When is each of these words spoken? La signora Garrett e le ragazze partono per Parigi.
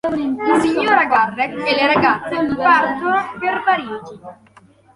La 0.47 0.59
signora 0.59 1.05
Garrett 1.05 1.59
e 1.59 1.75
le 1.75 1.85
ragazze 1.93 2.35
partono 2.55 3.23
per 3.39 3.61
Parigi. 3.63 4.19